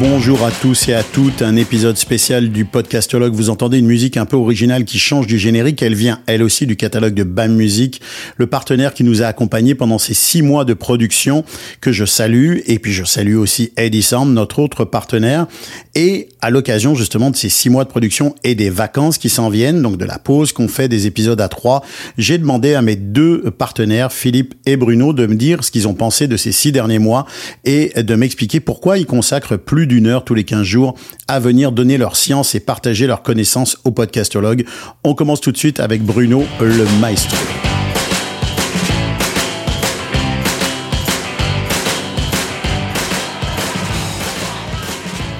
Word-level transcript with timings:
Bonjour 0.00 0.46
à 0.46 0.50
tous 0.50 0.88
et 0.88 0.94
à 0.94 1.02
toutes, 1.02 1.42
un 1.42 1.56
épisode 1.56 1.98
spécial 1.98 2.48
du 2.48 2.64
podcastologue. 2.64 3.34
Vous 3.34 3.50
entendez 3.50 3.76
une 3.76 3.86
musique 3.86 4.16
un 4.16 4.24
peu 4.24 4.38
originale 4.38 4.86
qui 4.86 4.98
change 4.98 5.26
du 5.26 5.38
générique. 5.38 5.82
Elle 5.82 5.94
vient, 5.94 6.22
elle 6.24 6.42
aussi, 6.42 6.66
du 6.66 6.74
catalogue 6.74 7.12
de 7.12 7.22
BAM 7.22 7.54
Music, 7.54 8.00
le 8.38 8.46
partenaire 8.46 8.94
qui 8.94 9.04
nous 9.04 9.20
a 9.20 9.26
accompagnés 9.26 9.74
pendant 9.74 9.98
ces 9.98 10.14
six 10.14 10.40
mois 10.40 10.64
de 10.64 10.72
production 10.72 11.44
que 11.82 11.92
je 11.92 12.06
salue. 12.06 12.60
Et 12.64 12.78
puis 12.78 12.92
je 12.92 13.04
salue 13.04 13.36
aussi 13.36 13.74
Eddie 13.76 14.00
Sam, 14.00 14.32
notre 14.32 14.60
autre 14.60 14.86
partenaire. 14.86 15.46
Et 15.94 16.29
à 16.42 16.50
l'occasion 16.50 16.94
justement 16.94 17.30
de 17.30 17.36
ces 17.36 17.48
six 17.48 17.70
mois 17.70 17.84
de 17.84 17.88
production 17.88 18.34
et 18.44 18.54
des 18.54 18.70
vacances 18.70 19.18
qui 19.18 19.28
s'en 19.28 19.48
viennent, 19.48 19.82
donc 19.82 19.96
de 19.96 20.04
la 20.04 20.18
pause 20.18 20.52
qu'on 20.52 20.68
fait 20.68 20.88
des 20.88 21.06
épisodes 21.06 21.40
à 21.40 21.48
trois, 21.48 21.82
j'ai 22.18 22.38
demandé 22.38 22.74
à 22.74 22.82
mes 22.82 22.96
deux 22.96 23.50
partenaires, 23.50 24.12
Philippe 24.12 24.54
et 24.66 24.76
Bruno, 24.76 25.12
de 25.12 25.26
me 25.26 25.34
dire 25.34 25.62
ce 25.64 25.70
qu'ils 25.70 25.88
ont 25.88 25.94
pensé 25.94 26.28
de 26.28 26.36
ces 26.36 26.52
six 26.52 26.72
derniers 26.72 26.98
mois 26.98 27.26
et 27.64 28.02
de 28.02 28.14
m'expliquer 28.14 28.60
pourquoi 28.60 28.98
ils 28.98 29.06
consacrent 29.06 29.56
plus 29.56 29.86
d'une 29.86 30.06
heure 30.06 30.24
tous 30.24 30.34
les 30.34 30.44
15 30.44 30.62
jours 30.62 30.94
à 31.28 31.40
venir 31.40 31.72
donner 31.72 31.98
leur 31.98 32.16
science 32.16 32.54
et 32.54 32.60
partager 32.60 33.06
leurs 33.06 33.22
connaissances 33.22 33.78
au 33.84 33.90
podcastologue. 33.90 34.64
On 35.04 35.14
commence 35.14 35.40
tout 35.40 35.52
de 35.52 35.58
suite 35.58 35.80
avec 35.80 36.02
Bruno, 36.02 36.44
le 36.60 37.00
maestro. 37.00 37.36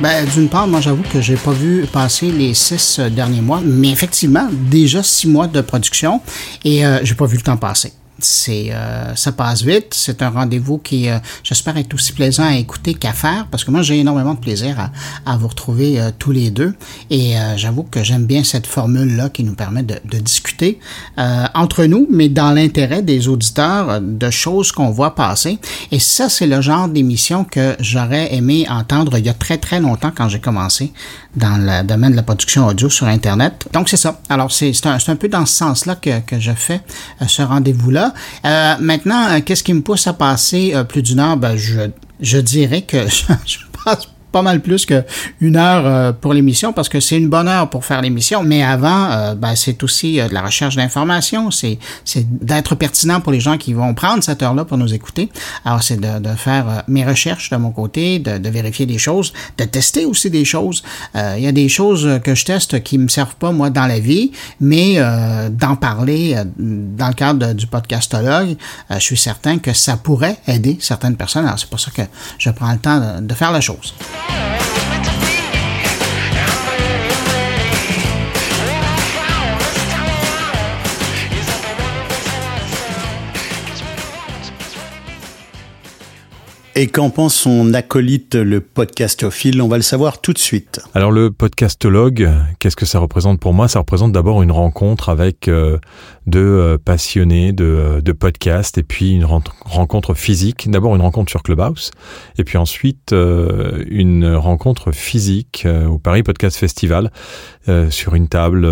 Ben, 0.00 0.24
d'une 0.24 0.48
part, 0.48 0.66
moi, 0.66 0.80
j'avoue 0.80 1.02
que 1.02 1.20
j'ai 1.20 1.36
pas 1.36 1.50
vu 1.50 1.84
passer 1.92 2.32
les 2.32 2.54
six 2.54 2.98
euh, 2.98 3.10
derniers 3.10 3.42
mois, 3.42 3.60
mais 3.62 3.90
effectivement, 3.90 4.48
déjà 4.50 5.02
six 5.02 5.28
mois 5.28 5.46
de 5.46 5.60
production 5.60 6.22
et 6.64 6.86
euh, 6.86 7.00
j'ai 7.02 7.14
pas 7.14 7.26
vu 7.26 7.36
le 7.36 7.42
temps 7.42 7.58
passer 7.58 7.92
c'est 8.24 8.72
euh, 8.72 9.14
ça 9.14 9.32
passe 9.32 9.62
vite. 9.62 9.88
C'est 9.92 10.22
un 10.22 10.30
rendez-vous 10.30 10.78
qui, 10.78 11.08
euh, 11.08 11.18
j'espère, 11.42 11.76
est 11.76 11.92
aussi 11.94 12.12
plaisant 12.12 12.44
à 12.44 12.56
écouter 12.56 12.94
qu'à 12.94 13.12
faire 13.12 13.46
parce 13.50 13.64
que 13.64 13.70
moi, 13.70 13.82
j'ai 13.82 13.98
énormément 13.98 14.34
de 14.34 14.40
plaisir 14.40 14.78
à, 14.78 14.90
à 15.30 15.36
vous 15.36 15.48
retrouver 15.48 16.00
euh, 16.00 16.10
tous 16.18 16.32
les 16.32 16.50
deux. 16.50 16.74
Et 17.10 17.34
j'avoue 17.56 17.82
que 17.82 18.02
j'aime 18.04 18.26
bien 18.26 18.44
cette 18.44 18.66
formule-là 18.66 19.28
qui 19.30 19.44
nous 19.44 19.54
permet 19.54 19.82
de, 19.82 19.96
de 20.04 20.18
discuter 20.18 20.78
entre 21.16 21.84
nous, 21.84 22.06
mais 22.10 22.28
dans 22.28 22.52
l'intérêt 22.52 23.02
des 23.02 23.28
auditeurs 23.28 24.00
de 24.00 24.30
choses 24.30 24.72
qu'on 24.72 24.90
voit 24.90 25.14
passer. 25.14 25.58
Et 25.90 25.98
ça, 25.98 26.28
c'est 26.28 26.46
le 26.46 26.60
genre 26.60 26.88
d'émission 26.88 27.44
que 27.44 27.76
j'aurais 27.80 28.34
aimé 28.34 28.66
entendre 28.68 29.18
il 29.18 29.26
y 29.26 29.28
a 29.28 29.34
très, 29.34 29.58
très 29.58 29.80
longtemps 29.80 30.12
quand 30.14 30.28
j'ai 30.28 30.40
commencé 30.40 30.92
dans 31.36 31.56
le 31.58 31.84
domaine 31.86 32.12
de 32.12 32.16
la 32.16 32.22
production 32.22 32.66
audio 32.66 32.88
sur 32.88 33.06
Internet. 33.06 33.66
Donc, 33.72 33.88
c'est 33.88 33.96
ça. 33.96 34.20
Alors, 34.28 34.50
c'est 34.50 34.72
un, 34.86 34.98
un, 35.06 35.16
peu 35.16 35.28
dans 35.28 35.46
ce 35.46 35.54
sens-là 35.54 35.96
que, 35.96 36.20
que 36.20 36.40
je 36.40 36.52
fais 36.52 36.80
ce 37.26 37.42
rendez-vous-là. 37.42 38.12
Euh, 38.44 38.74
maintenant, 38.80 39.28
euh, 39.30 39.40
qu'est-ce 39.44 39.62
qui 39.62 39.74
me 39.74 39.82
pousse 39.82 40.06
à 40.06 40.12
passer 40.12 40.72
euh, 40.74 40.84
plus 40.84 41.02
d'une 41.02 41.20
heure? 41.20 41.36
Ben, 41.36 41.56
je, 41.56 41.90
je 42.20 42.38
dirais 42.38 42.82
que 42.82 43.08
je, 43.08 43.24
je 43.46 43.58
passe 43.84 44.08
pas 44.30 44.42
mal 44.42 44.60
plus 44.60 44.86
qu'une 44.86 45.56
heure 45.56 45.86
euh, 45.86 46.12
pour 46.12 46.32
l'émission 46.32 46.72
parce 46.72 46.88
que 46.88 47.00
c'est 47.00 47.16
une 47.16 47.28
bonne 47.28 47.48
heure 47.48 47.68
pour 47.70 47.84
faire 47.84 48.00
l'émission. 48.00 48.42
Mais 48.42 48.62
avant, 48.62 49.10
euh, 49.10 49.34
ben, 49.34 49.54
c'est 49.56 49.82
aussi 49.82 50.20
euh, 50.20 50.28
de 50.28 50.34
la 50.34 50.42
recherche 50.42 50.76
d'informations. 50.76 51.50
C'est, 51.50 51.78
d'être 52.30 52.74
pertinent 52.74 53.20
pour 53.20 53.32
les 53.32 53.40
gens 53.40 53.58
qui 53.58 53.72
vont 53.72 53.94
prendre 53.94 54.22
cette 54.22 54.42
heure-là 54.42 54.64
pour 54.64 54.78
nous 54.78 54.92
écouter. 54.94 55.30
Alors, 55.64 55.82
c'est 55.82 56.00
de, 56.00 56.18
de 56.18 56.34
faire 56.34 56.84
mes 56.88 57.04
recherches 57.04 57.50
de 57.50 57.56
mon 57.56 57.70
côté, 57.70 58.18
de, 58.18 58.38
de, 58.38 58.48
vérifier 58.48 58.86
des 58.86 58.98
choses, 58.98 59.32
de 59.58 59.64
tester 59.64 60.04
aussi 60.04 60.30
des 60.30 60.44
choses. 60.44 60.82
Il 61.14 61.42
y 61.42 61.46
a 61.46 61.52
des 61.52 61.68
choses 61.68 62.20
que 62.24 62.34
je 62.34 62.44
teste 62.44 62.82
qui 62.82 62.98
me 62.98 63.08
servent 63.08 63.36
pas, 63.36 63.52
moi, 63.52 63.70
dans 63.70 63.86
la 63.86 63.98
vie, 63.98 64.32
mais 64.60 64.98
d'en 65.50 65.76
parler 65.76 66.36
dans 66.58 67.08
le 67.08 67.14
cadre 67.14 67.52
du 67.52 67.66
podcastologue, 67.66 68.56
je 68.90 68.98
suis 68.98 69.16
certain 69.16 69.58
que 69.58 69.72
ça 69.72 69.96
pourrait 69.96 70.36
aider 70.46 70.76
certaines 70.80 71.16
personnes. 71.16 71.46
Alors, 71.46 71.58
c'est 71.58 71.70
pour 71.70 71.80
ça 71.80 71.90
que 71.90 72.02
je 72.38 72.50
prends 72.50 72.72
le 72.72 72.78
temps 72.78 73.20
de 73.20 73.34
faire 73.34 73.52
la 73.52 73.60
chose. 73.60 73.94
All 74.28 74.36
right. 74.36 74.59
Et 86.80 86.86
qu'en 86.86 87.10
pense 87.10 87.34
son 87.34 87.74
acolyte, 87.74 88.34
le 88.36 88.62
podcastophile 88.62 89.60
On 89.60 89.68
va 89.68 89.76
le 89.76 89.82
savoir 89.82 90.22
tout 90.22 90.32
de 90.32 90.38
suite. 90.38 90.80
Alors 90.94 91.10
le 91.10 91.30
podcastologue, 91.30 92.30
qu'est-ce 92.58 92.74
que 92.74 92.86
ça 92.86 92.98
représente 92.98 93.38
pour 93.38 93.52
moi? 93.52 93.68
Ça 93.68 93.80
représente 93.80 94.12
d'abord 94.12 94.42
une 94.42 94.50
rencontre 94.50 95.10
avec 95.10 95.46
euh, 95.48 95.76
deux 96.26 96.40
euh, 96.40 96.78
passionnés 96.82 97.52
de, 97.52 97.64
euh, 97.66 98.00
de 98.00 98.12
podcast 98.12 98.78
et 98.78 98.82
puis 98.82 99.12
une 99.12 99.26
rencontre 99.26 100.14
physique. 100.14 100.70
D'abord 100.70 100.96
une 100.96 101.02
rencontre 101.02 101.28
sur 101.30 101.42
Clubhouse 101.42 101.90
et 102.38 102.44
puis 102.44 102.56
ensuite 102.56 103.12
une 103.12 104.34
rencontre 104.34 104.90
physique 104.92 105.66
au 105.86 105.98
Paris 105.98 106.22
Podcast 106.22 106.56
Festival 106.56 107.10
sur 107.90 108.14
une 108.14 108.28
table 108.28 108.66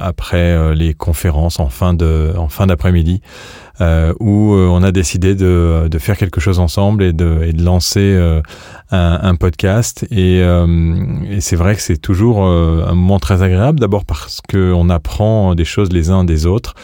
après 0.00 0.74
les 0.74 0.94
conférences 0.94 1.60
en 1.60 1.68
fin 1.68 1.94
d'après-midi 1.94 3.22
euh, 3.80 4.12
où 4.18 4.54
euh, 4.54 4.66
on 4.66 4.82
a 4.82 4.90
décidé 4.90 5.36
de, 5.36 5.86
de, 5.88 5.98
faire 5.98 6.16
quelque 6.16 6.40
chose 6.40 6.58
ensemble 6.58 7.04
et 7.04 7.12
de, 7.12 7.42
et 7.44 7.52
de 7.52 7.62
lancer 7.62 8.00
euh, 8.00 8.42
un, 8.90 9.20
un, 9.22 9.34
podcast. 9.36 10.04
Et, 10.10 10.38
et 10.38 11.40
c'est 11.40 11.54
vrai 11.54 11.76
que 11.76 11.82
c'est 11.82 11.98
toujours 11.98 12.42
un 12.44 12.94
moment 12.94 13.20
très 13.20 13.42
agréable, 13.42 13.78
d'abord 13.78 14.04
parce 14.04 14.40
qu'on 14.40 14.90
apprend 14.90 15.54
des 15.54 15.64
choses 15.64 15.92
les 15.92 16.10
uns 16.10 16.24
des 16.24 16.46
autres, 16.46 16.74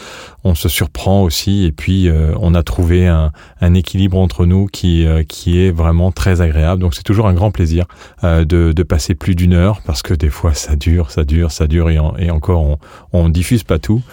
on 0.43 0.55
se 0.55 0.69
surprend 0.69 1.23
aussi, 1.23 1.65
et 1.65 1.71
puis 1.71 2.09
on 2.39 2.53
a 2.53 2.63
trouvé 2.63 3.07
un, 3.07 3.31
un, 3.59 3.73
équilibre 3.73 4.17
entre 4.19 4.45
nous 4.45 4.67
qui, 4.67 5.05
qui 5.27 5.59
est 5.59 5.71
vraiment 5.71 6.11
très 6.11 6.41
agréable. 6.41 6.81
Donc 6.81 6.93
c'est 6.93 7.03
toujours 7.03 7.27
un 7.27 7.33
grand 7.33 7.51
plaisir 7.51 7.85
de, 8.23 8.43
de, 8.43 8.83
passer 8.83 9.15
plus 9.15 9.35
d'une 9.35 9.53
heure, 9.53 9.81
parce 9.85 10.03
que 10.03 10.13
des 10.13 10.29
fois 10.29 10.53
ça 10.53 10.75
dure, 10.75 11.09
ça 11.09 11.23
dure, 11.23 11.51
ça 11.51 11.67
dure, 11.67 11.89
et, 11.89 11.97
et 12.19 12.29
encore 12.29 12.61
on, 12.61 12.77
on 13.13 13.29
diffuse 13.29 13.63
pas 13.63 13.79
tout. 13.79 14.03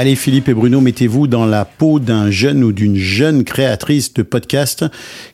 Allez 0.00 0.14
Philippe 0.14 0.48
et 0.48 0.54
Bruno, 0.54 0.80
mettez-vous 0.80 1.26
dans 1.26 1.44
la 1.44 1.64
peau 1.64 1.98
d'un 1.98 2.30
jeune 2.30 2.62
ou 2.62 2.70
d'une 2.70 2.94
jeune 2.94 3.42
créatrice 3.42 4.14
de 4.14 4.22
podcast. 4.22 4.84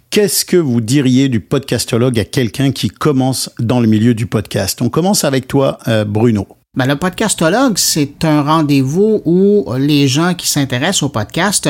Qu'est-ce 0.09 0.47
que 0.47 0.57
vous 0.57 0.81
diriez 0.81 1.29
du 1.29 1.41
podcastologue 1.41 2.19
à 2.19 2.25
quelqu'un 2.25 2.73
qui 2.73 2.89
commence 2.89 3.51
dans 3.59 3.79
le 3.79 3.87
milieu 3.87 4.15
du 4.15 4.25
podcast? 4.25 4.81
On 4.81 4.89
commence 4.89 5.25
avec 5.25 5.49
toi, 5.49 5.77
euh, 5.87 6.07
Bruno. 6.07 6.49
Ben, 6.79 6.87
le 6.87 6.97
podcastologue, 6.97 7.77
c'est 7.77 8.25
un 8.25 8.41
rendez-vous 8.41 9.21
où 9.27 9.67
les 9.77 10.09
gens 10.09 10.33
qui 10.33 10.49
s'intéressent 10.49 11.03
au 11.03 11.09
podcast 11.11 11.69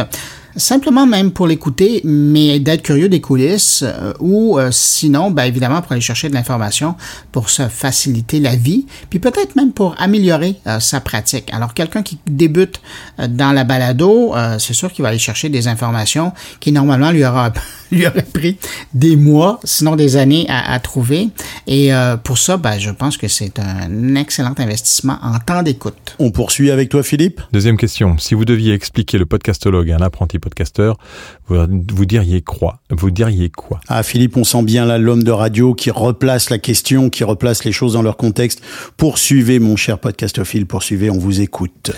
simplement 0.57 1.07
même 1.07 1.33
pour 1.33 1.47
l'écouter, 1.47 2.01
mais 2.05 2.61
d'être 2.61 2.83
curieux 2.83 3.09
des 3.09 3.21
coulisses, 3.21 3.83
euh, 3.83 4.13
ou 4.21 4.59
euh, 4.59 4.71
sinon, 4.71 5.31
ben, 5.31 5.45
évidemment, 5.45 5.83
pour 5.83 5.93
aller 5.93 6.01
chercher 6.01 6.29
de 6.29 6.35
l'information 6.35 6.95
pour 7.33 7.51
se 7.51 7.69
faciliter 7.69 8.41
la 8.41 8.57
vie, 8.57 8.87
puis 9.11 9.19
peut-être 9.19 9.57
même 9.57 9.73
pour 9.73 9.95
améliorer 9.99 10.57
euh, 10.67 10.81
sa 10.81 11.01
pratique. 11.01 11.53
Alors, 11.53 11.75
quelqu'un 11.75 12.03
qui 12.03 12.19
débute 12.27 12.81
dans 13.29 13.53
la 13.53 13.65
balado, 13.65 14.35
c'est 14.59 14.75
sûr 14.75 14.93
qu'il 14.93 15.03
va 15.03 15.09
aller 15.09 15.19
chercher 15.19 15.49
des 15.49 15.69
informations 15.69 16.33
qui 16.61 16.73
normalement 16.73 17.11
lui 17.11 17.25
aura 17.25 17.53
lui 17.91 18.07
aurait 18.07 18.23
pris 18.23 18.59
des 18.93 19.17
mois, 19.17 19.61
sinon 19.65 19.97
des 19.97 20.17
années 20.17 20.47
à, 20.49 20.73
à 20.73 20.79
trouver. 20.81 21.29
Et 21.67 21.91
pour 22.25 22.39
ça, 22.39 22.57
ben, 22.57 22.79
je 22.79 22.91
pense 22.91 23.17
que 23.17 23.29
c'est 23.29 23.59
un 23.59 24.15
excellent 24.15 24.55
investissement 24.59 25.19
en 25.23 25.39
temps 25.39 25.63
d'écoute. 25.63 26.17
On 26.19 26.31
poursuit 26.31 26.71
avec 26.71 26.89
toi, 26.89 27.03
Philippe. 27.03 27.41
Deuxième 27.53 27.77
question. 27.77 28.19
Si 28.19 28.35
vous 28.35 28.45
deviez 28.45 28.75
expliquer 28.75 29.19
le 29.19 29.27
podcastologue 29.27 29.91
à 29.91 29.97
un 29.97 30.03
apprenti 30.03 30.39
podcasteur, 30.45 30.99
vous, 31.47 31.57
vous, 31.93 32.05
diriez 32.05 32.43
quoi? 32.43 32.81
Vous 32.91 33.11
diriez 33.11 33.49
quoi? 33.49 33.81
Ah 33.89 34.03
Philippe, 34.03 34.37
on 34.37 34.45
sent 34.45 34.63
bien 34.63 34.85
là 34.85 34.99
l'homme 34.99 35.23
de 35.23 35.31
radio 35.31 35.75
qui 35.75 35.91
replace 35.91 36.51
la 36.51 36.59
question, 36.59 37.09
qui 37.09 37.25
replace 37.25 37.65
les 37.65 37.73
choses 37.73 37.95
dans 37.95 38.03
leur 38.03 38.19
contexte. 38.19 38.63
Poursuivez, 38.99 39.59
mon 39.59 39.77
cher 39.77 39.99
podcastophile, 39.99 40.67
poursuivez, 40.67 41.11
on 41.11 41.19
vous 41.19 41.41
écoute. 41.41 41.93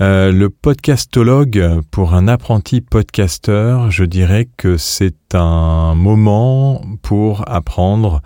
Euh, 0.00 0.32
le 0.32 0.50
podcastologue, 0.50 1.80
pour 1.92 2.14
un 2.14 2.26
apprenti 2.26 2.80
podcasteur, 2.80 3.92
je 3.92 4.04
dirais 4.04 4.48
que 4.56 4.76
c'est 4.76 5.34
un 5.34 5.94
moment 5.94 6.82
pour 7.02 7.48
apprendre 7.48 8.20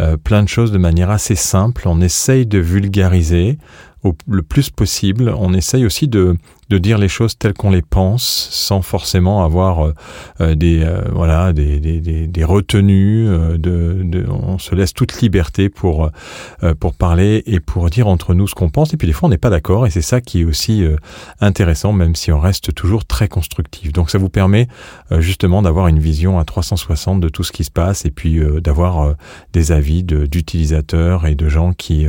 euh, 0.00 0.16
plein 0.16 0.42
de 0.42 0.48
choses 0.48 0.72
de 0.72 0.78
manière 0.78 1.10
assez 1.10 1.36
simple. 1.36 1.82
On 1.86 2.00
essaye 2.00 2.46
de 2.46 2.58
vulgariser 2.58 3.58
au, 4.02 4.16
le 4.26 4.42
plus 4.42 4.70
possible. 4.70 5.32
On 5.36 5.54
essaye 5.54 5.86
aussi 5.86 6.08
de, 6.08 6.36
de 6.68 6.78
dire 6.78 6.98
les 6.98 7.08
choses 7.08 7.36
telles 7.36 7.54
qu'on 7.54 7.70
les 7.70 7.82
pense, 7.82 8.48
sans 8.50 8.82
forcément 8.82 9.44
avoir 9.44 9.86
euh, 9.86 9.94
euh, 10.40 10.54
des 10.54 10.86
voilà 11.12 11.52
des, 11.52 11.80
des, 11.80 12.00
des, 12.00 12.26
des 12.26 12.44
retenues. 12.44 13.26
De, 13.58 14.02
de, 14.02 14.26
on 14.28 14.58
se 14.58 14.74
laisse 14.74 14.92
toute 14.94 15.20
liberté 15.20 15.68
pour 15.68 16.10
pour 16.80 16.94
parler 16.94 17.42
et 17.46 17.60
pour 17.60 17.88
dire 17.90 18.08
entre 18.08 18.34
nous 18.34 18.46
ce 18.46 18.54
qu'on 18.54 18.70
pense. 18.70 18.94
Et 18.94 18.96
puis 18.96 19.06
des 19.06 19.12
fois 19.12 19.26
on 19.28 19.30
n'est 19.30 19.38
pas 19.38 19.50
d'accord 19.50 19.86
et 19.86 19.90
c'est 19.90 20.02
ça 20.02 20.20
qui 20.20 20.40
est 20.40 20.44
aussi 20.44 20.84
intéressant, 21.40 21.92
même 21.92 22.14
si 22.14 22.32
on 22.32 22.40
reste 22.40 22.74
toujours 22.74 23.04
très 23.04 23.28
constructif. 23.28 23.92
Donc 23.92 24.10
ça 24.10 24.18
vous 24.18 24.28
permet 24.28 24.68
justement 25.18 25.62
d'avoir 25.62 25.88
une 25.88 25.98
vision 25.98 26.38
à 26.38 26.44
360 26.44 27.20
de 27.20 27.28
tout 27.28 27.44
ce 27.44 27.52
qui 27.52 27.64
se 27.64 27.70
passe 27.70 28.04
et 28.04 28.10
puis 28.10 28.40
d'avoir 28.60 29.14
des 29.52 29.72
avis 29.72 30.02
d'utilisateurs 30.04 31.26
et 31.26 31.34
de 31.34 31.48
gens 31.48 31.72
qui 31.72 32.06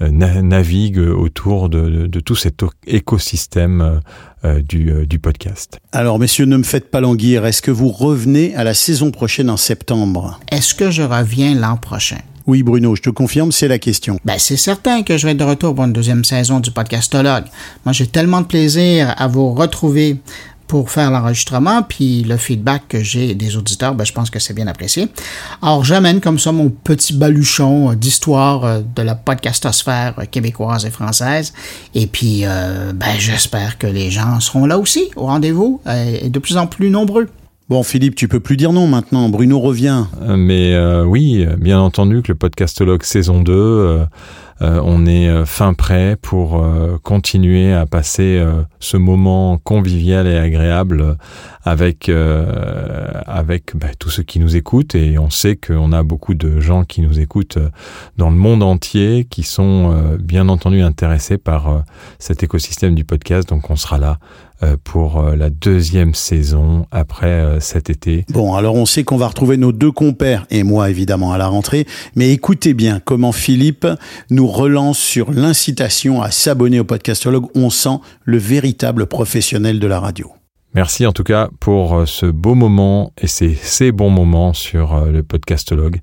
naviguent 0.00 0.98
autour 0.98 1.68
de, 1.68 2.06
de 2.06 2.20
tout 2.20 2.36
cet 2.36 2.64
écosystème 2.86 3.77
euh, 3.80 4.00
euh, 4.44 4.62
du, 4.62 4.90
euh, 4.90 5.06
du, 5.06 5.18
podcast. 5.18 5.78
Alors, 5.92 6.18
messieurs, 6.18 6.44
ne 6.44 6.56
me 6.56 6.62
faites 6.62 6.90
pas 6.90 7.00
languir. 7.00 7.44
Est-ce 7.44 7.60
que 7.62 7.70
vous 7.70 7.88
revenez 7.88 8.54
à 8.54 8.64
la 8.64 8.74
saison 8.74 9.10
prochaine 9.10 9.50
en 9.50 9.56
septembre? 9.56 10.38
Est-ce 10.52 10.74
que 10.74 10.90
je 10.90 11.02
reviens 11.02 11.54
l'an 11.54 11.76
prochain? 11.76 12.18
Oui, 12.46 12.62
Bruno, 12.62 12.94
je 12.96 13.02
te 13.02 13.10
confirme, 13.10 13.52
c'est 13.52 13.68
la 13.68 13.78
question. 13.78 14.18
Ben, 14.24 14.38
c'est 14.38 14.56
certain 14.56 15.02
que 15.02 15.18
je 15.18 15.26
vais 15.26 15.32
être 15.32 15.38
de 15.38 15.44
retour 15.44 15.74
pour 15.74 15.84
une 15.84 15.92
deuxième 15.92 16.24
saison 16.24 16.60
du 16.60 16.70
podcastologue. 16.70 17.44
Moi, 17.84 17.92
j'ai 17.92 18.06
tellement 18.06 18.40
de 18.40 18.46
plaisir 18.46 19.14
à 19.18 19.26
vous 19.26 19.52
retrouver 19.52 20.20
pour 20.68 20.90
faire 20.90 21.10
l'enregistrement, 21.10 21.82
puis 21.82 22.22
le 22.22 22.36
feedback 22.36 22.82
que 22.88 23.02
j'ai 23.02 23.34
des 23.34 23.56
auditeurs, 23.56 23.94
ben, 23.94 24.04
je 24.04 24.12
pense 24.12 24.30
que 24.30 24.38
c'est 24.38 24.54
bien 24.54 24.66
apprécié. 24.66 25.08
Alors, 25.62 25.82
j'amène 25.82 26.20
comme 26.20 26.38
ça 26.38 26.52
mon 26.52 26.68
petit 26.68 27.14
baluchon 27.14 27.94
d'histoire 27.94 28.64
euh, 28.64 28.80
de 28.94 29.02
la 29.02 29.14
podcastosphère 29.14 30.14
québécoise 30.30 30.84
et 30.84 30.90
française. 30.90 31.54
Et 31.94 32.06
puis, 32.06 32.42
euh, 32.44 32.92
ben, 32.94 33.18
j'espère 33.18 33.78
que 33.78 33.86
les 33.86 34.10
gens 34.10 34.38
seront 34.40 34.66
là 34.66 34.78
aussi, 34.78 35.10
au 35.16 35.22
rendez-vous, 35.22 35.80
euh, 35.86 36.18
et 36.22 36.28
de 36.28 36.38
plus 36.38 36.58
en 36.58 36.66
plus 36.66 36.90
nombreux. 36.90 37.28
Bon, 37.70 37.82
Philippe, 37.82 38.14
tu 38.14 38.28
peux 38.28 38.40
plus 38.40 38.56
dire 38.56 38.72
non 38.72 38.86
maintenant. 38.86 39.28
Bruno 39.28 39.60
revient. 39.60 40.04
Mais 40.26 40.74
oui, 41.02 41.46
bien 41.58 41.78
entendu 41.78 42.22
que 42.22 42.32
le 42.32 42.34
podcastologue 42.34 43.02
saison 43.02 43.42
2 43.42 43.52
euh, 43.52 44.04
on 44.60 45.06
est 45.06 45.28
euh, 45.28 45.44
fin 45.44 45.74
prêt 45.74 46.16
pour 46.20 46.62
euh, 46.62 46.98
continuer 47.02 47.72
à 47.72 47.86
passer 47.86 48.42
ce 48.80 48.96
moment 48.96 49.58
convivial 49.58 50.26
et 50.26 50.36
agréable 50.36 51.16
avec 51.64 52.10
avec 53.26 53.76
bah, 53.76 53.88
tous 53.98 54.10
ceux 54.10 54.22
qui 54.22 54.40
nous 54.40 54.56
écoutent. 54.56 54.94
Et 54.94 55.18
on 55.18 55.30
sait 55.30 55.56
qu'on 55.56 55.92
a 55.92 56.02
beaucoup 56.02 56.34
de 56.34 56.60
gens 56.60 56.84
qui 56.84 57.02
nous 57.02 57.20
écoutent 57.20 57.58
dans 58.16 58.30
le 58.30 58.36
monde 58.36 58.62
entier 58.62 59.26
qui 59.28 59.42
sont 59.42 60.16
bien 60.18 60.48
entendu 60.48 60.80
intéressés 60.80 61.38
par 61.38 61.84
cet 62.18 62.42
écosystème 62.42 62.94
du 62.94 63.04
podcast. 63.04 63.48
Donc 63.48 63.70
on 63.70 63.76
sera 63.76 63.98
là 63.98 64.18
euh, 64.18 64.47
pour 64.82 65.18
euh, 65.18 65.36
la 65.36 65.50
deuxième 65.50 66.14
saison 66.14 66.86
après 66.90 67.26
euh, 67.26 67.60
cet 67.60 67.90
été. 67.90 68.24
Bon, 68.30 68.54
alors 68.54 68.74
on 68.74 68.86
sait 68.86 69.04
qu'on 69.04 69.16
va 69.16 69.28
retrouver 69.28 69.56
nos 69.56 69.72
deux 69.72 69.92
compères 69.92 70.46
et 70.50 70.62
moi 70.62 70.90
évidemment 70.90 71.32
à 71.32 71.38
la 71.38 71.46
rentrée, 71.46 71.86
mais 72.16 72.32
écoutez 72.32 72.74
bien 72.74 73.00
comment 73.00 73.32
Philippe 73.32 73.86
nous 74.30 74.48
relance 74.48 74.98
sur 74.98 75.30
l'incitation 75.30 76.22
à 76.22 76.30
s'abonner 76.30 76.80
au 76.80 76.84
podcastologue. 76.84 77.46
On 77.54 77.70
sent 77.70 77.98
le 78.24 78.38
véritable 78.38 79.06
professionnel 79.06 79.78
de 79.78 79.86
la 79.86 80.00
radio. 80.00 80.32
Merci 80.74 81.06
en 81.06 81.12
tout 81.12 81.24
cas 81.24 81.48
pour 81.60 82.06
ce 82.06 82.26
beau 82.26 82.54
moment 82.54 83.12
et 83.16 83.26
ces, 83.26 83.54
ces 83.54 83.92
bons 83.92 84.10
moments 84.10 84.52
sur 84.52 85.06
le 85.06 85.22
podcastologue. 85.22 86.00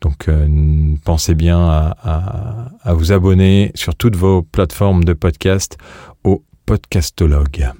Donc 0.00 0.28
pensez 1.04 1.34
bien 1.34 1.60
à, 1.60 1.96
à, 2.02 2.68
à, 2.82 2.94
vous 2.94 3.12
abonner 3.12 3.70
sur 3.74 3.94
toutes 3.94 4.16
vos 4.16 4.42
plateformes 4.42 5.04
de 5.04 5.12
podcast 5.12 5.78
au 6.24 6.42
podcastologue. 6.66 7.70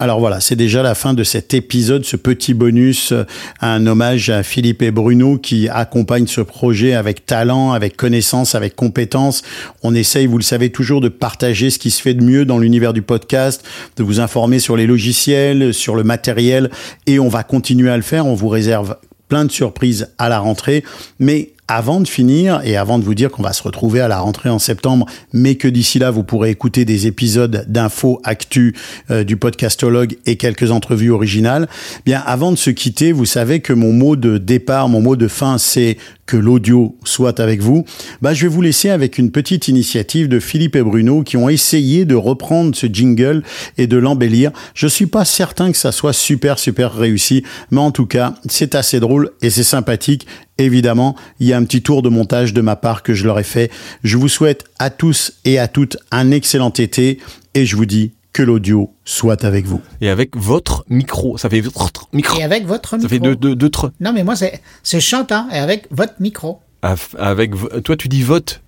Alors 0.00 0.18
voilà, 0.18 0.40
c'est 0.40 0.56
déjà 0.56 0.82
la 0.82 0.96
fin 0.96 1.14
de 1.14 1.22
cet 1.22 1.54
épisode, 1.54 2.04
ce 2.04 2.16
petit 2.16 2.52
bonus, 2.52 3.12
euh, 3.12 3.22
un 3.60 3.86
hommage 3.86 4.28
à 4.28 4.42
Philippe 4.42 4.82
et 4.82 4.90
Bruno 4.90 5.38
qui 5.38 5.68
accompagnent 5.68 6.26
ce 6.26 6.40
projet 6.40 6.94
avec 6.94 7.26
talent, 7.26 7.70
avec 7.70 7.96
connaissance, 7.96 8.56
avec 8.56 8.74
compétence. 8.74 9.42
On 9.84 9.94
essaye, 9.94 10.26
vous 10.26 10.36
le 10.36 10.42
savez 10.42 10.70
toujours, 10.70 11.00
de 11.00 11.08
partager 11.08 11.70
ce 11.70 11.78
qui 11.78 11.92
se 11.92 12.02
fait 12.02 12.14
de 12.14 12.24
mieux 12.24 12.44
dans 12.44 12.58
l'univers 12.58 12.92
du 12.92 13.02
podcast, 13.02 13.64
de 13.96 14.02
vous 14.02 14.18
informer 14.18 14.58
sur 14.58 14.76
les 14.76 14.88
logiciels, 14.88 15.72
sur 15.72 15.94
le 15.94 16.02
matériel, 16.02 16.70
et 17.06 17.20
on 17.20 17.28
va 17.28 17.44
continuer 17.44 17.90
à 17.90 17.96
le 17.96 18.02
faire. 18.02 18.26
On 18.26 18.34
vous 18.34 18.48
réserve 18.48 18.96
plein 19.28 19.44
de 19.44 19.52
surprises 19.52 20.12
à 20.18 20.28
la 20.28 20.40
rentrée, 20.40 20.82
mais 21.20 21.53
avant 21.68 22.00
de 22.00 22.08
finir 22.08 22.60
et 22.64 22.76
avant 22.76 22.98
de 22.98 23.04
vous 23.04 23.14
dire 23.14 23.30
qu'on 23.30 23.42
va 23.42 23.52
se 23.52 23.62
retrouver 23.62 24.00
à 24.00 24.08
la 24.08 24.18
rentrée 24.20 24.50
en 24.50 24.58
septembre, 24.58 25.06
mais 25.32 25.54
que 25.54 25.68
d'ici 25.68 25.98
là, 25.98 26.10
vous 26.10 26.22
pourrez 26.22 26.50
écouter 26.50 26.84
des 26.84 27.06
épisodes 27.06 27.64
d'infos 27.68 28.20
actu 28.24 28.74
euh, 29.10 29.24
du 29.24 29.36
podcastologue 29.36 30.16
et 30.26 30.36
quelques 30.36 30.70
entrevues 30.70 31.10
originales, 31.10 31.68
bien 32.04 32.22
avant 32.26 32.52
de 32.52 32.56
se 32.56 32.70
quitter, 32.70 33.12
vous 33.12 33.24
savez 33.24 33.60
que 33.60 33.72
mon 33.72 33.92
mot 33.92 34.16
de 34.16 34.38
départ, 34.38 34.88
mon 34.88 35.00
mot 35.00 35.16
de 35.16 35.28
fin, 35.28 35.58
c'est 35.58 35.96
que 36.26 36.36
l'audio 36.36 36.96
soit 37.04 37.38
avec 37.40 37.60
vous, 37.60 37.84
bah, 38.22 38.34
je 38.34 38.42
vais 38.46 38.52
vous 38.52 38.62
laisser 38.62 38.90
avec 38.90 39.18
une 39.18 39.30
petite 39.30 39.68
initiative 39.68 40.28
de 40.28 40.40
Philippe 40.40 40.76
et 40.76 40.82
Bruno 40.82 41.22
qui 41.22 41.36
ont 41.36 41.48
essayé 41.48 42.04
de 42.04 42.14
reprendre 42.14 42.74
ce 42.74 42.86
jingle 42.86 43.42
et 43.76 43.86
de 43.86 43.96
l'embellir. 43.96 44.50
Je 44.74 44.86
suis 44.86 45.06
pas 45.06 45.24
certain 45.24 45.70
que 45.70 45.76
ça 45.76 45.92
soit 45.92 46.12
super, 46.12 46.58
super 46.58 46.94
réussi, 46.94 47.44
mais 47.70 47.80
en 47.80 47.90
tout 47.90 48.06
cas, 48.06 48.34
c'est 48.48 48.74
assez 48.74 49.00
drôle 49.00 49.30
et 49.42 49.50
c'est 49.50 49.64
sympathique 49.64 50.26
Évidemment, 50.58 51.16
il 51.40 51.48
y 51.48 51.52
a 51.52 51.56
un 51.56 51.64
petit 51.64 51.82
tour 51.82 52.02
de 52.02 52.08
montage 52.08 52.52
de 52.52 52.60
ma 52.60 52.76
part 52.76 53.02
que 53.02 53.12
je 53.12 53.24
leur 53.24 53.38
ai 53.38 53.44
fait. 53.44 53.70
Je 54.04 54.16
vous 54.16 54.28
souhaite 54.28 54.64
à 54.78 54.90
tous 54.90 55.32
et 55.44 55.58
à 55.58 55.68
toutes 55.68 55.96
un 56.10 56.30
excellent 56.30 56.70
été 56.70 57.18
et 57.54 57.66
je 57.66 57.76
vous 57.76 57.86
dis 57.86 58.12
que 58.32 58.42
l'audio 58.42 58.92
soit 59.04 59.44
avec 59.44 59.64
vous. 59.64 59.80
Et 60.00 60.08
avec 60.10 60.36
votre 60.36 60.84
micro. 60.88 61.38
Ça 61.38 61.48
fait 61.48 61.60
votre 61.60 62.08
micro. 62.12 62.38
Et 62.38 62.42
avec 62.44 62.66
votre 62.66 62.96
micro. 62.96 63.08
Ça 63.08 63.08
fait 63.08 63.20
deux, 63.20 63.36
deux, 63.36 63.54
deux 63.54 63.70
Non, 64.00 64.12
mais 64.12 64.24
moi, 64.24 64.34
c'est 64.36 65.00
chantant. 65.00 65.48
Et 65.50 65.58
avec 65.58 65.86
votre 65.90 66.14
micro. 66.20 66.60
Avec, 66.82 67.52
toi, 67.84 67.96
tu 67.96 68.08
dis 68.08 68.22
vote. 68.22 68.60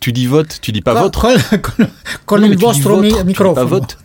Tu 0.00 0.12
dis 0.12 0.26
vote, 0.26 0.58
tu 0.62 0.72
dis 0.72 0.80
pas 0.80 0.94
votre. 0.94 1.28
Con, 2.26 2.42
il 2.42 2.56
vostro 2.58 3.00
micro. 3.00 3.52
Pas 3.54 3.64
vote. 3.64 3.98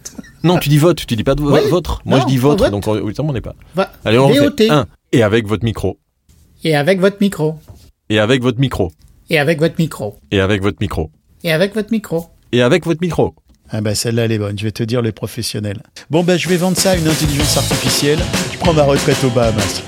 Non, 0.44 0.60
tu 0.60 0.69
dis 0.69 0.78
vote, 0.78 1.06
tu 1.06 1.16
dis 1.16 1.24
pas 1.24 1.36
votre. 1.36 2.01
Moi, 2.06 2.19
je 2.19 2.25
dis 2.25 2.38
votre, 2.38 2.69
donc 2.69 2.88
on 2.88 3.34
n'est 3.34 3.42
pas. 3.42 3.56
Allez, 4.04 4.19
on 4.19 4.30
fait 4.30 4.69
un. 4.69 4.86
Et 5.12 5.24
avec 5.24 5.48
votre 5.48 5.63
micro. 5.63 5.98
Et 6.66 6.76
avec 6.76 7.00
votre 7.00 7.18
micro. 7.22 7.60
Et 8.10 8.18
avec 8.18 8.42
votre 8.42 8.60
micro. 8.60 8.92
Et 9.30 9.38
avec 9.38 9.60
votre 9.60 9.76
micro. 9.78 10.16
Et 10.32 10.42
avec 10.42 10.64
votre 10.64 10.78
micro. 10.82 11.12
Et 11.44 11.52
avec 11.52 11.76
votre 11.76 11.92
micro. 11.92 12.26
Et 12.52 12.64
avec 12.64 12.86
votre 12.88 13.02
micro. 13.02 13.36
Ah 13.70 13.82
bah 13.82 13.94
celle-là 13.94 14.26
elle 14.26 14.32
est 14.32 14.40
bonne, 14.40 14.58
je 14.58 14.64
vais 14.64 14.72
te 14.72 14.82
dire 14.82 15.04
les 15.04 15.12
professionnels. 15.12 15.84
Bon 16.10 16.24
ben 16.24 16.38
je 16.38 16.50
vais 16.50 16.58
vendre 16.58 16.78
ça 16.78 16.92
à 16.92 16.96
une 16.96 17.08
intelligence 17.08 17.58
artificielle, 17.58 18.20
je 18.52 18.58
prends 18.58 18.74
ma 18.74 18.84
retraite 18.84 19.24
au 19.24 19.30
Bahamas. 19.30 19.84